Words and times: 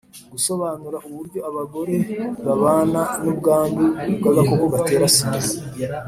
Gusobanura 0.31 0.97
uburyo 1.07 1.39
abagore 1.49 1.95
babana 2.45 3.01
n 3.21 3.25
ubwandu 3.33 3.83
bw 4.17 4.25
agakoko 4.29 4.65
gatera 4.75 5.07
sida 5.17 5.47